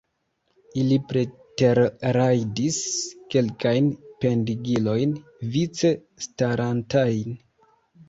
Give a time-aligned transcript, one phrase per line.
[0.83, 2.81] Ili preterrajdis
[3.35, 3.93] kelkajn
[4.25, 5.17] pendigilojn,
[5.55, 5.97] vice
[6.29, 7.43] starantajn.